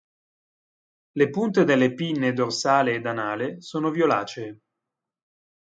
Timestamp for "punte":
1.29-1.59